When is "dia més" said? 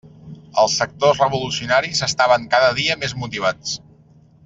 2.83-3.15